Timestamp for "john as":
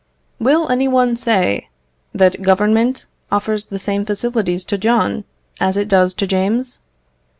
4.79-5.77